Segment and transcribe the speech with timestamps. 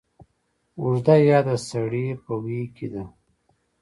[0.79, 3.03] اوږده يا د سړې په ویي کې ده